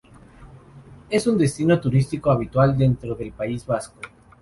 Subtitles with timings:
[1.11, 3.99] Es un destino turístico habitual dentro del País Vasco.